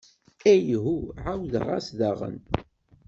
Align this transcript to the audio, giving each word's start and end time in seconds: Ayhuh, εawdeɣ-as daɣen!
Ayhuh, 0.51 1.05
εawdeɣ-as 1.29 1.87
daɣen! 1.99 2.37